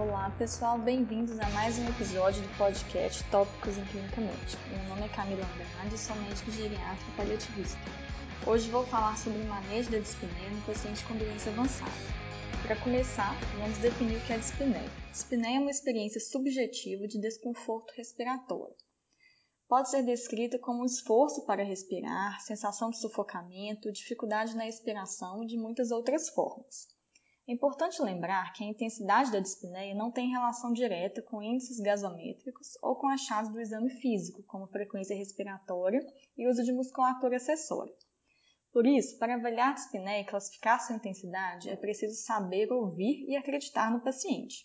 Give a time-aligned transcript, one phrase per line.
[0.00, 4.62] Olá pessoal, bem-vindos a mais um episódio do podcast Tópicos em Clínica Médica.
[4.70, 7.78] Meu nome é Camila Andrade, sou médica geriátrica paliativista.
[8.46, 11.92] Hoje vou falar sobre o manejo da dispneia no paciente com doença avançada.
[12.62, 14.90] Para começar, vamos definir o que é dispneia.
[15.12, 18.74] Dispneia é uma experiência subjetiva de desconforto respiratório.
[19.68, 25.46] Pode ser descrita como um esforço para respirar, sensação de sufocamento, dificuldade na expiração e
[25.46, 26.88] de muitas outras formas.
[27.50, 32.78] É importante lembrar que a intensidade da dispneia não tem relação direta com índices gasométricos
[32.80, 36.00] ou com achados do exame físico, como frequência respiratória
[36.38, 37.92] e uso de musculatura acessória.
[38.72, 43.34] Por isso, para avaliar a dispneia e classificar sua intensidade, é preciso saber ouvir e
[43.36, 44.64] acreditar no paciente.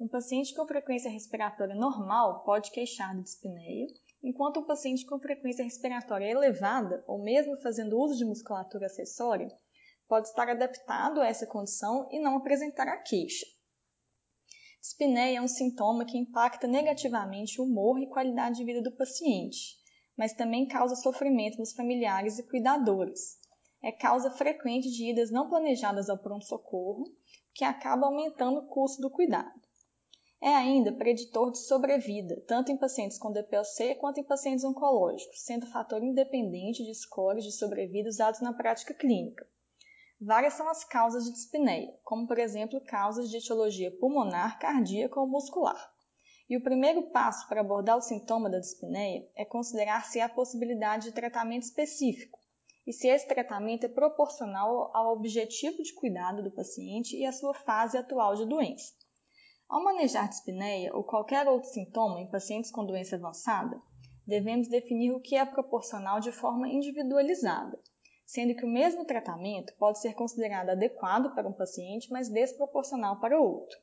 [0.00, 3.86] Um paciente com frequência respiratória normal pode queixar de dispneia,
[4.20, 9.46] enquanto um paciente com frequência respiratória elevada, ou mesmo fazendo uso de musculatura acessória,
[10.08, 13.46] pode estar adaptado a essa condição e não apresentar a queixa.
[14.80, 19.76] Dispneia é um sintoma que impacta negativamente o humor e qualidade de vida do paciente,
[20.16, 23.36] mas também causa sofrimento nos familiares e cuidadores.
[23.82, 27.04] É causa frequente de idas não planejadas ao pronto-socorro,
[27.52, 29.60] que acaba aumentando o custo do cuidado.
[30.40, 35.66] É ainda preditor de sobrevida, tanto em pacientes com DPLC quanto em pacientes oncológicos, sendo
[35.66, 39.44] fator independente de scores de sobrevida usados na prática clínica.
[40.18, 45.28] Várias são as causas de dispneia, como por exemplo causas de etiologia pulmonar, cardíaca ou
[45.28, 45.78] muscular.
[46.48, 51.08] E o primeiro passo para abordar o sintoma da dispneia é considerar se há possibilidade
[51.08, 52.38] de tratamento específico
[52.86, 57.52] e se esse tratamento é proporcional ao objetivo de cuidado do paciente e à sua
[57.52, 58.94] fase atual de doença.
[59.68, 63.78] Ao manejar dispneia ou qualquer outro sintoma em pacientes com doença avançada,
[64.26, 67.78] devemos definir o que é proporcional de forma individualizada
[68.26, 73.40] sendo que o mesmo tratamento pode ser considerado adequado para um paciente, mas desproporcional para
[73.40, 73.78] outro.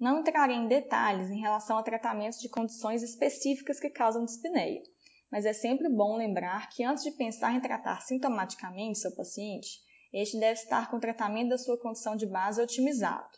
[0.00, 4.82] Não entrarei em detalhes em relação a tratamentos de condições específicas que causam dispneia,
[5.30, 9.80] mas é sempre bom lembrar que antes de pensar em tratar sintomaticamente seu paciente,
[10.12, 13.36] este deve estar com o tratamento da sua condição de base otimizado.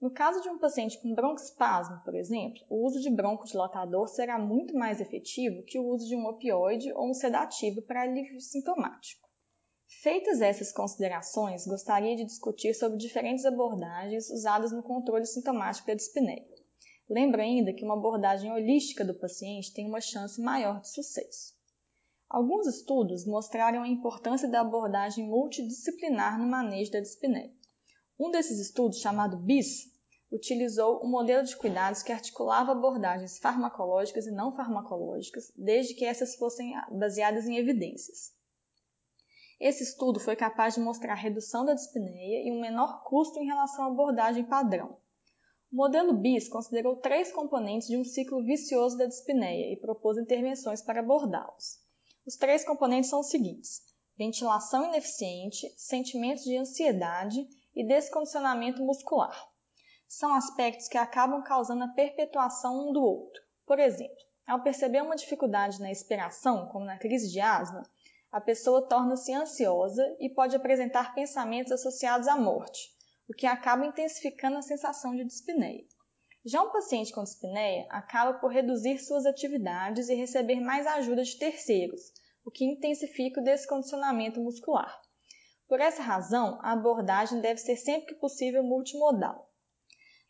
[0.00, 4.74] No caso de um paciente com broncoespasmo, por exemplo, o uso de broncodilatador será muito
[4.74, 9.27] mais efetivo que o uso de um opioide ou um sedativo para alívio sintomático.
[10.02, 16.46] Feitas essas considerações, gostaria de discutir sobre diferentes abordagens usadas no controle sintomático da dispneia.
[17.08, 21.54] Lembra ainda que uma abordagem holística do paciente tem uma chance maior de sucesso.
[22.28, 27.50] Alguns estudos mostraram a importância da abordagem multidisciplinar no manejo da dispneia.
[28.18, 29.90] Um desses estudos, chamado BIS,
[30.30, 36.36] utilizou um modelo de cuidados que articulava abordagens farmacológicas e não farmacológicas, desde que essas
[36.36, 38.36] fossem baseadas em evidências.
[39.60, 43.84] Esse estudo foi capaz de mostrar redução da dispneia e um menor custo em relação
[43.84, 44.96] à abordagem padrão.
[45.70, 50.80] O modelo BIS considerou três componentes de um ciclo vicioso da dispneia e propôs intervenções
[50.80, 51.78] para abordá-los.
[52.24, 53.82] Os três componentes são os seguintes:
[54.16, 59.36] ventilação ineficiente, sentimentos de ansiedade e descondicionamento muscular.
[60.06, 63.42] São aspectos que acabam causando a perpetuação um do outro.
[63.66, 67.82] Por exemplo, ao perceber uma dificuldade na expiração, como na crise de asma,
[68.30, 72.94] a pessoa torna-se ansiosa e pode apresentar pensamentos associados à morte,
[73.28, 75.84] o que acaba intensificando a sensação de dispneia.
[76.44, 81.38] Já um paciente com dispneia acaba por reduzir suas atividades e receber mais ajuda de
[81.38, 82.00] terceiros,
[82.44, 85.00] o que intensifica o descondicionamento muscular.
[85.66, 89.50] Por essa razão, a abordagem deve ser sempre que possível multimodal.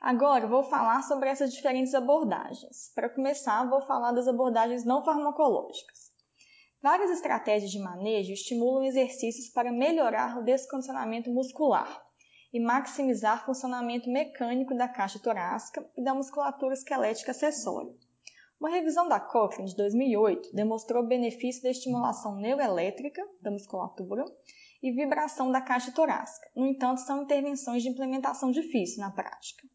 [0.00, 2.92] Agora vou falar sobre essas diferentes abordagens.
[2.94, 6.07] Para começar, vou falar das abordagens não farmacológicas.
[6.80, 12.00] Várias estratégias de manejo estimulam exercícios para melhorar o descondicionamento muscular
[12.52, 17.92] e maximizar o funcionamento mecânico da caixa torácica e da musculatura esquelética acessória.
[18.60, 24.24] Uma revisão da Cochrane de 2008 demonstrou o benefício da estimulação neuroelétrica da musculatura
[24.80, 26.48] e vibração da caixa torácica.
[26.54, 29.66] No entanto, são intervenções de implementação difícil na prática.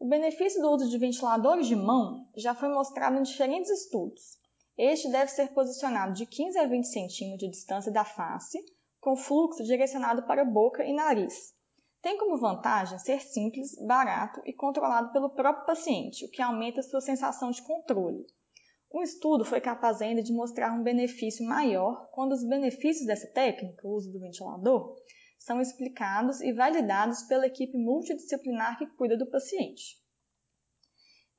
[0.00, 4.38] O benefício do uso de ventiladores de mão já foi mostrado em diferentes estudos,
[4.78, 8.64] este deve ser posicionado de 15 a 20 centímetros de distância da face,
[9.00, 11.52] com fluxo direcionado para boca e nariz.
[12.00, 17.00] Tem como vantagem ser simples, barato e controlado pelo próprio paciente, o que aumenta sua
[17.00, 18.24] sensação de controle.
[18.94, 23.86] Um estudo foi capaz ainda de mostrar um benefício maior quando os benefícios dessa técnica,
[23.86, 24.94] o uso do ventilador,
[25.38, 29.98] são explicados e validados pela equipe multidisciplinar que cuida do paciente.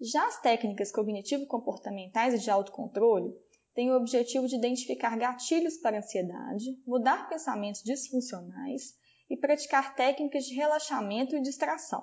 [0.01, 3.35] Já as técnicas cognitivo-comportamentais e de autocontrole
[3.73, 8.95] têm o objetivo de identificar gatilhos para ansiedade, mudar pensamentos disfuncionais
[9.29, 12.01] e praticar técnicas de relaxamento e distração.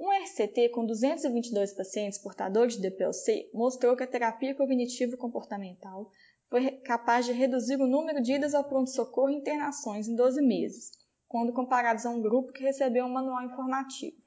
[0.00, 6.10] Um RCT com 222 pacientes portadores de DPLC mostrou que a terapia cognitivo-comportamental
[6.48, 10.90] foi capaz de reduzir o número de idas ao pronto-socorro e internações em 12 meses,
[11.28, 14.21] quando comparados a um grupo que recebeu um manual informativo.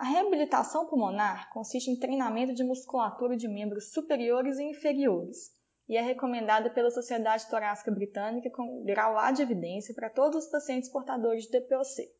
[0.00, 5.54] A reabilitação pulmonar consiste em treinamento de musculatura de membros superiores e inferiores
[5.86, 10.50] e é recomendada pela Sociedade Torácica Britânica com grau A de evidência para todos os
[10.50, 12.10] pacientes portadores de DPOC.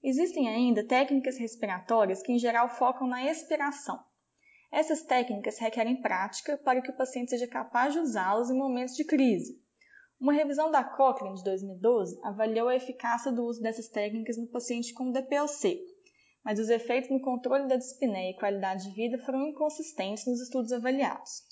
[0.00, 3.98] Existem ainda técnicas respiratórias que, em geral, focam na expiração.
[4.70, 9.04] Essas técnicas requerem prática para que o paciente seja capaz de usá-las em momentos de
[9.04, 9.60] crise.
[10.20, 14.94] Uma revisão da Cochrane de 2012 avaliou a eficácia do uso dessas técnicas no paciente
[14.94, 15.95] com DPLC,
[16.46, 20.70] mas os efeitos no controle da dispneia e qualidade de vida foram inconsistentes nos estudos
[20.70, 21.42] avaliados.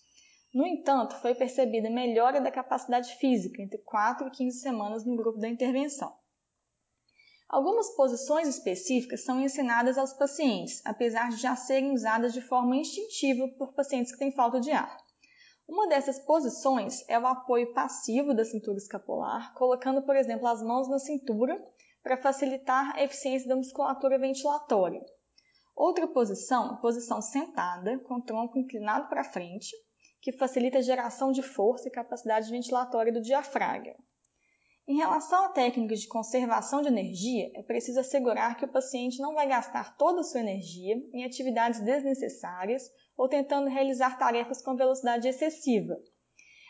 [0.54, 5.40] No entanto, foi percebida melhora da capacidade física entre 4 e 15 semanas no grupo
[5.40, 6.14] da intervenção.
[7.48, 13.48] Algumas posições específicas são ensinadas aos pacientes, apesar de já serem usadas de forma instintiva
[13.58, 14.96] por pacientes que têm falta de ar.
[15.66, 20.88] Uma dessas posições é o apoio passivo da cintura escapular, colocando, por exemplo, as mãos
[20.88, 21.60] na cintura
[22.04, 25.00] para facilitar a eficiência da musculatura ventilatória.
[25.74, 29.74] Outra posição, posição sentada, com o tronco inclinado para frente,
[30.20, 33.94] que facilita a geração de força e capacidade ventilatória do diafragma.
[34.86, 39.32] Em relação a técnicas de conservação de energia, é preciso assegurar que o paciente não
[39.32, 42.82] vai gastar toda a sua energia em atividades desnecessárias
[43.16, 45.96] ou tentando realizar tarefas com velocidade excessiva.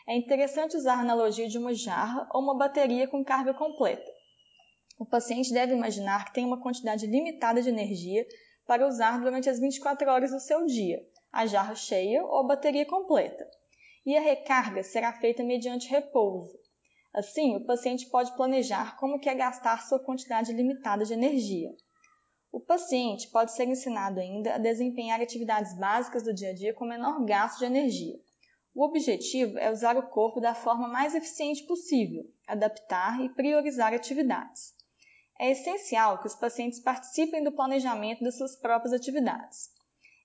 [0.07, 4.14] É interessante usar a analogia de uma jarra ou uma bateria com carga completa.
[4.97, 8.25] O paciente deve imaginar que tem uma quantidade limitada de energia
[8.65, 12.85] para usar durante as 24 horas do seu dia, a jarra cheia ou a bateria
[12.85, 13.45] completa.
[14.05, 16.57] E a recarga será feita mediante repouso.
[17.13, 21.75] Assim, o paciente pode planejar como quer gastar sua quantidade limitada de energia.
[22.49, 26.85] O paciente pode ser ensinado ainda a desempenhar atividades básicas do dia a dia com
[26.85, 28.17] menor gasto de energia.
[28.73, 34.74] O objetivo é usar o corpo da forma mais eficiente possível, adaptar e priorizar atividades.
[35.39, 39.69] É essencial que os pacientes participem do planejamento das suas próprias atividades.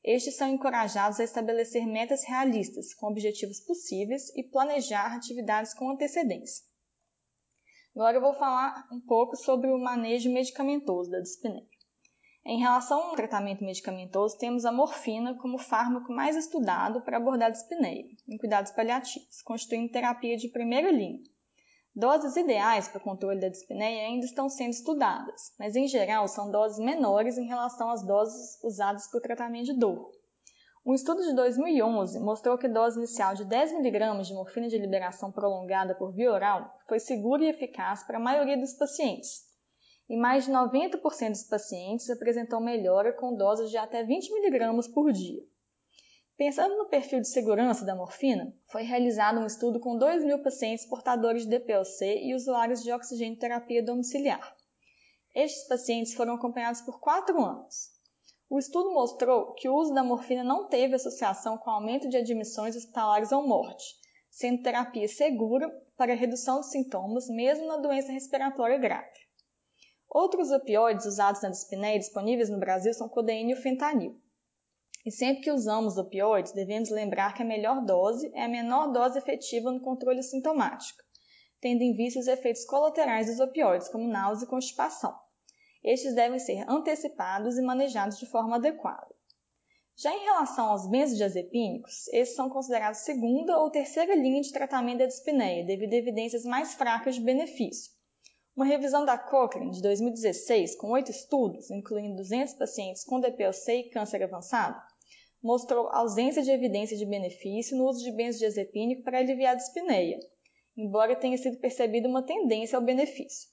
[0.02, 6.64] Estes são encorajados a estabelecer metas realistas, com objetivos possíveis e planejar atividades com antecedência.
[7.94, 11.66] Agora eu vou falar um pouco sobre o manejo medicamentoso da dispneia.
[12.46, 17.52] Em relação ao tratamento medicamentoso, temos a morfina como fármaco mais estudado para abordar a
[17.52, 21.20] dispneia, em cuidados paliativos, constituindo terapia de primeira linha.
[21.94, 26.48] Doses ideais para o controle da dispneia ainda estão sendo estudadas, mas em geral são
[26.48, 30.08] doses menores em relação às doses usadas para o tratamento de dor.
[30.86, 34.78] Um estudo de 2011 mostrou que a dose inicial de 10 mg de morfina de
[34.78, 39.44] liberação prolongada por via oral foi segura e eficaz para a maioria dos pacientes.
[40.08, 45.12] E mais de 90% dos pacientes apresentou melhora com doses de até 20 mg por
[45.12, 45.42] dia.
[46.40, 50.86] Pensando no perfil de segurança da morfina, foi realizado um estudo com 2 mil pacientes
[50.86, 54.56] portadores de DPLC e usuários de oxigênio terapia domiciliar.
[55.34, 57.90] Estes pacientes foram acompanhados por 4 anos.
[58.48, 62.74] O estudo mostrou que o uso da morfina não teve associação com aumento de admissões
[62.74, 63.84] hospitalares ou morte,
[64.30, 69.12] sendo terapia segura para redução de sintomas mesmo na doença respiratória grave.
[70.08, 74.18] Outros opioides usados na dispneia disponíveis no Brasil são codeína e o fentanil.
[75.04, 79.18] E sempre que usamos opioides, devemos lembrar que a melhor dose é a menor dose
[79.18, 81.02] efetiva no controle sintomático,
[81.58, 85.18] tendo em vista os efeitos colaterais dos opioides, como náusea e constipação.
[85.82, 89.08] Estes devem ser antecipados e manejados de forma adequada.
[89.96, 95.06] Já em relação aos benzodiazepínicos, esses são considerados segunda ou terceira linha de tratamento da
[95.06, 97.90] dispneia, devido a evidências mais fracas de benefício.
[98.54, 103.90] Uma revisão da Cochrane de 2016, com oito estudos, incluindo 200 pacientes com DPLC e
[103.90, 104.78] câncer avançado,
[105.42, 110.18] mostrou ausência de evidência de benefício no uso de benzodiazepínico para aliviar a dispneia,
[110.76, 113.48] embora tenha sido percebida uma tendência ao benefício.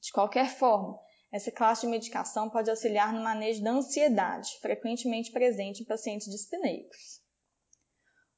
[0.00, 0.98] De qualquer forma,
[1.32, 7.20] essa classe de medicação pode auxiliar no manejo da ansiedade, frequentemente presente em pacientes dispneicos.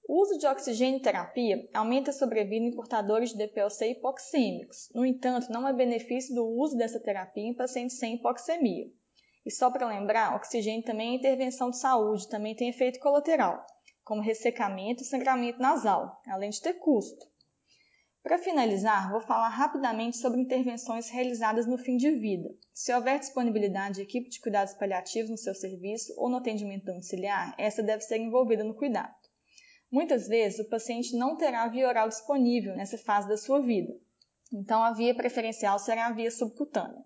[0.08, 4.88] O uso de oxigênio terapia aumenta a sobrevida em portadores de DPLC hipoxêmicos.
[4.94, 8.90] No entanto, não há benefício do uso dessa terapia em pacientes sem hipoxemia.
[9.44, 13.64] E só para lembrar, oxigênio também é intervenção de saúde, também tem efeito colateral,
[14.04, 17.26] como ressecamento e sangramento nasal, além de ter custo.
[18.22, 22.50] Para finalizar, vou falar rapidamente sobre intervenções realizadas no fim de vida.
[22.74, 27.54] Se houver disponibilidade de equipe de cuidados paliativos no seu serviço ou no atendimento domiciliar,
[27.56, 29.14] essa deve ser envolvida no cuidado.
[29.90, 33.94] Muitas vezes, o paciente não terá via oral disponível nessa fase da sua vida,
[34.52, 37.02] então a via preferencial será a via subcutânea.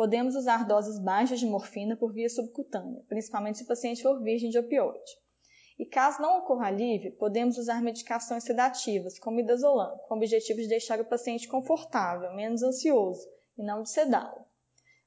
[0.00, 4.48] Podemos usar doses baixas de morfina por via subcutânea, principalmente se o paciente for virgem
[4.48, 4.98] de opioide.
[5.78, 10.68] E caso não ocorra alívio, podemos usar medicações sedativas, como idazolam, com o objetivo de
[10.68, 13.28] deixar o paciente confortável, menos ansioso,
[13.58, 14.46] e não de sedá-lo.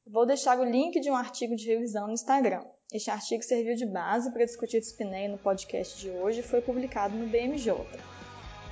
[0.05, 2.63] Vou deixar o link de um artigo de revisão no Instagram.
[2.93, 7.15] Este artigo serviu de base para discutir dispneia no podcast de hoje e foi publicado
[7.15, 7.73] no BMJ.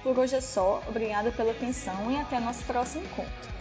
[0.04, 3.61] Por hoje é só, obrigada pela atenção e até nosso próximo encontro.